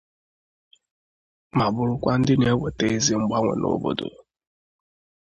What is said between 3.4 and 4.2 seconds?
n'obodo